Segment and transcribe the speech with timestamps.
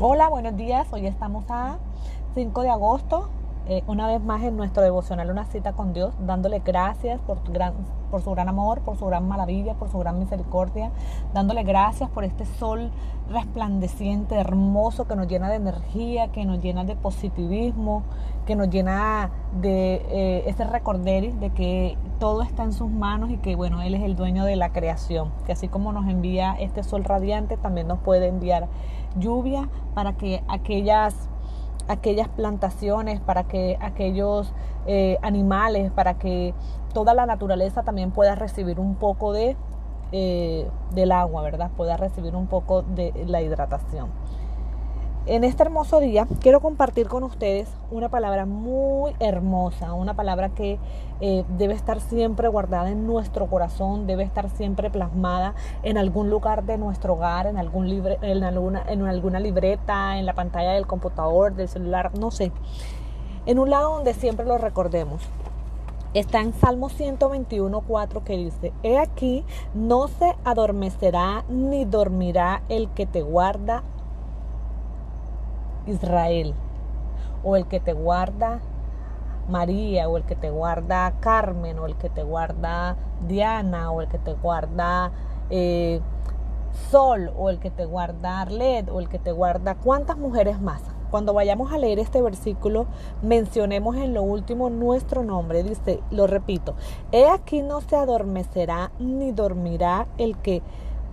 [0.00, 0.88] Hola, buenos días.
[0.92, 1.78] Hoy estamos a
[2.34, 3.28] 5 de agosto,
[3.66, 7.74] eh, una vez más en nuestro devocional Una cita con Dios, dándole gracias por, gran,
[8.10, 10.90] por su gran amor, por su gran maravilla, por su gran misericordia,
[11.32, 12.90] dándole gracias por este sol
[13.30, 18.02] resplandeciente, hermoso, que nos llena de energía, que nos llena de positivismo,
[18.46, 19.30] que nos llena
[19.60, 23.94] de eh, ese recorder de que todo está en sus manos y que bueno, Él
[23.94, 27.88] es el dueño de la creación, que así como nos envía este sol radiante, también
[27.88, 28.68] nos puede enviar
[29.18, 31.28] lluvia para que aquellas,
[31.88, 34.52] aquellas plantaciones, para que aquellos
[34.86, 36.54] eh, animales, para que
[36.92, 39.56] toda la naturaleza también pueda recibir un poco de,
[40.12, 41.70] eh, del agua, ¿verdad?
[41.76, 44.08] Pueda recibir un poco de la hidratación.
[45.26, 50.78] En este hermoso día quiero compartir con ustedes una palabra muy hermosa, una palabra que
[51.22, 56.64] eh, debe estar siempre guardada en nuestro corazón, debe estar siempre plasmada en algún lugar
[56.64, 60.86] de nuestro hogar, en, algún libre, en, alguna, en alguna libreta, en la pantalla del
[60.86, 62.52] computador, del celular, no sé,
[63.46, 65.22] en un lado donde siempre lo recordemos.
[66.12, 73.06] Está en Salmo 121.4 que dice, He aquí, no se adormecerá ni dormirá el que
[73.06, 73.82] te guarda
[75.86, 76.54] Israel,
[77.42, 78.60] o el que te guarda
[79.48, 82.96] María, o el que te guarda Carmen, o el que te guarda
[83.26, 85.12] Diana, o el que te guarda
[85.50, 86.00] eh,
[86.90, 90.82] Sol, o el que te guarda Arlet, o el que te guarda cuántas mujeres más.
[91.10, 92.86] Cuando vayamos a leer este versículo,
[93.22, 95.62] mencionemos en lo último nuestro nombre.
[95.62, 96.74] Dice, lo repito,
[97.12, 100.60] he aquí no se adormecerá ni dormirá el que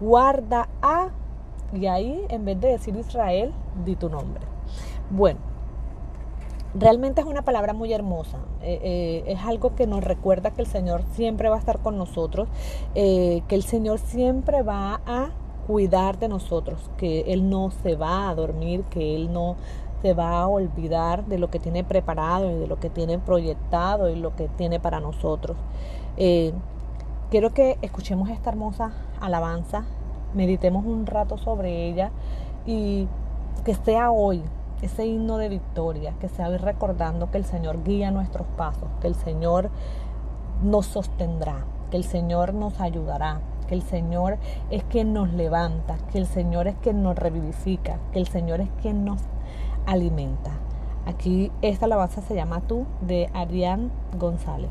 [0.00, 1.10] guarda a,
[1.72, 3.52] y ahí en vez de decir Israel,
[3.84, 4.42] di tu nombre.
[5.10, 5.40] Bueno,
[6.74, 8.38] realmente es una palabra muy hermosa.
[8.62, 11.98] Eh, eh, es algo que nos recuerda que el Señor siempre va a estar con
[11.98, 12.48] nosotros,
[12.94, 15.30] eh, que el Señor siempre va a
[15.66, 19.56] cuidar de nosotros, que Él no se va a dormir, que Él no
[20.02, 24.08] se va a olvidar de lo que tiene preparado y de lo que tiene proyectado
[24.08, 25.56] y lo que tiene para nosotros.
[27.30, 29.84] quiero que escuchemos esta hermosa alabanza,
[30.34, 32.10] meditemos un rato sobre ella
[32.66, 33.08] y
[33.64, 34.42] que sea hoy
[34.82, 39.08] ese himno de victoria, que se va recordando que el Señor guía nuestros pasos, que
[39.08, 39.70] el Señor
[40.62, 44.38] nos sostendrá, que el Señor nos ayudará, que el Señor
[44.70, 48.68] es quien nos levanta, que el Señor es quien nos revivifica, que el Señor es
[48.80, 49.20] quien nos
[49.86, 50.52] alimenta.
[51.06, 54.70] Aquí esta alabanza se llama Tú de Arián González.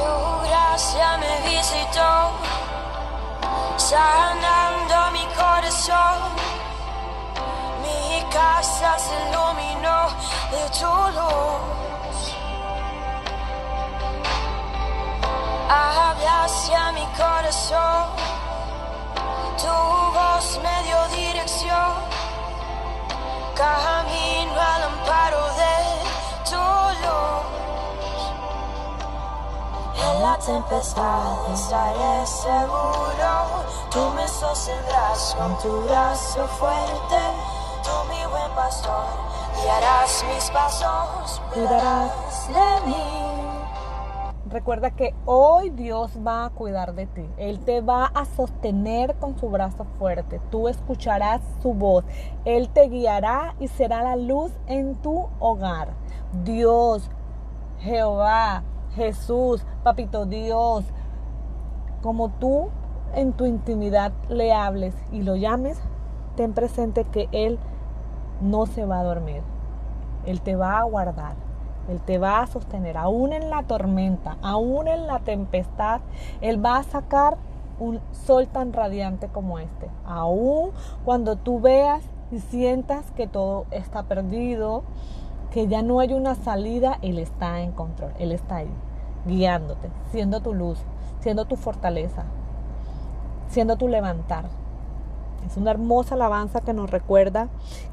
[0.00, 2.30] Gracia me visitó,
[3.76, 6.18] sanando mi corazón.
[7.82, 10.08] Mi casa se iluminó
[10.50, 12.34] de tu luz.
[15.68, 18.06] Hablaste a mi corazón,
[19.58, 19.74] tu
[20.16, 21.92] voz me dio dirección.
[29.94, 37.18] En la tempestad estaré seguro, tú me sostendrás con tu brazo fuerte,
[37.82, 39.04] tú mi buen pastor,
[39.62, 43.32] guiarás mis pasos, cuidarás de mí.
[44.52, 47.26] Recuerda que hoy Dios va a cuidar de ti.
[47.38, 50.42] Él te va a sostener con su brazo fuerte.
[50.50, 52.04] Tú escucharás su voz.
[52.44, 55.94] Él te guiará y será la luz en tu hogar.
[56.44, 57.08] Dios,
[57.78, 58.62] Jehová,
[58.94, 60.84] Jesús, Papito Dios,
[62.02, 62.68] como tú
[63.14, 65.80] en tu intimidad le hables y lo llames,
[66.36, 67.58] ten presente que Él
[68.40, 69.42] no se va a dormir.
[70.26, 71.34] Él te va a guardar.
[71.88, 72.96] Él te va a sostener.
[72.96, 76.00] Aún en la tormenta, aún en la tempestad,
[76.40, 77.36] Él va a sacar
[77.78, 79.90] un sol tan radiante como este.
[80.04, 80.70] Aún
[81.04, 84.84] cuando tú veas y sientas que todo está perdido,
[85.52, 88.70] que ya no hay una salida, Él está en control, Él está ahí,
[89.26, 90.78] guiándote, siendo tu luz,
[91.20, 92.24] siendo tu fortaleza,
[93.48, 94.46] siendo tu levantar.
[95.46, 97.48] Es una hermosa alabanza que nos recuerda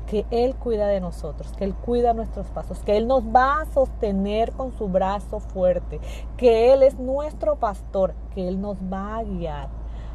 [0.07, 3.65] que Él cuida de nosotros, que Él cuida nuestros pasos, que Él nos va a
[3.65, 5.99] sostener con su brazo fuerte,
[6.37, 9.67] que Él es nuestro pastor, que Él nos va a guiar.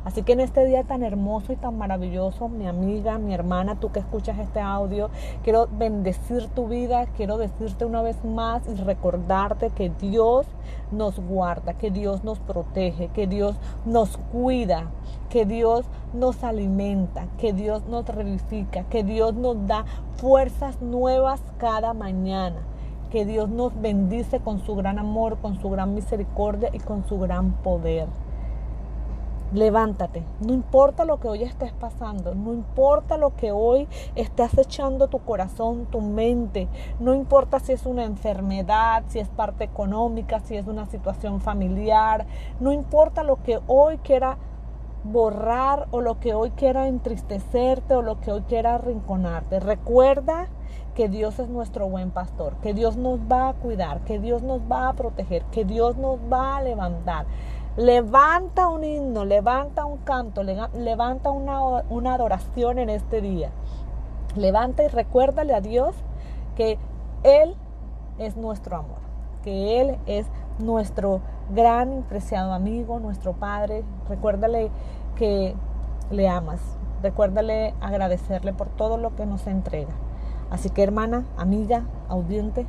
[0.04, 3.90] Así que en este día tan hermoso y tan maravilloso, mi amiga, mi hermana, tú
[3.90, 5.08] que escuchas este audio,
[5.42, 10.46] quiero bendecir tu vida, quiero decirte una vez más y recordarte que Dios
[10.92, 13.56] nos guarda, que Dios nos protege, que Dios
[13.86, 14.90] nos cuida,
[15.30, 19.86] que Dios nos alimenta, que Dios nos revivifica, que Dios nos da
[20.16, 22.60] fuerzas nuevas cada mañana
[23.10, 27.20] que Dios nos bendice con su gran amor, con su gran misericordia y con su
[27.20, 28.08] gran poder.
[29.52, 33.86] Levántate, no importa lo que hoy estés pasando, no importa lo que hoy
[34.16, 36.66] estés echando tu corazón, tu mente,
[36.98, 42.26] no importa si es una enfermedad, si es parte económica, si es una situación familiar,
[42.58, 44.38] no importa lo que hoy quiera
[45.04, 49.60] borrar o lo que hoy quiera entristecerte o lo que hoy quiera arrinconarte.
[49.60, 50.48] Recuerda
[50.94, 54.60] que Dios es nuestro buen pastor, que Dios nos va a cuidar, que Dios nos
[54.60, 57.26] va a proteger, que Dios nos va a levantar.
[57.76, 63.50] Levanta un himno, levanta un canto, levanta una, una adoración en este día.
[64.36, 65.96] Levanta y recuérdale a Dios
[66.54, 66.78] que
[67.24, 67.56] Él
[68.18, 68.98] es nuestro amor,
[69.42, 70.26] que Él es
[70.60, 71.20] nuestro
[71.52, 73.82] gran y preciado amigo, nuestro Padre.
[74.08, 74.70] Recuérdale
[75.16, 75.56] que
[76.12, 76.60] le amas.
[77.02, 79.92] Recuérdale agradecerle por todo lo que nos entrega.
[80.48, 82.66] Así que hermana, amiga, audiente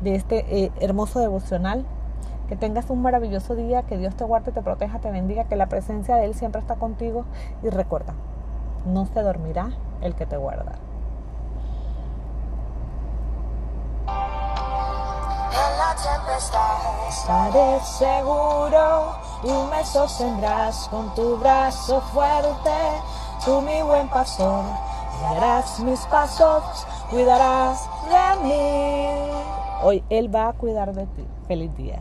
[0.00, 1.86] de este eh, hermoso devocional,
[2.50, 5.66] que tengas un maravilloso día, que Dios te guarde, te proteja, te bendiga, que la
[5.66, 7.24] presencia de Él siempre está contigo
[7.62, 8.14] y recuerda,
[8.84, 9.70] no se dormirá
[10.00, 10.72] el que te guarda.
[15.52, 22.74] En la tempestad estaré seguro, tú me sostendrás con tu brazo fuerte,
[23.44, 24.64] tú mi buen pastor
[25.20, 29.06] guiarás mis pasos, cuidarás de mí.
[29.82, 31.24] Hoy Él va a cuidar de ti.
[31.46, 32.00] Feliz día.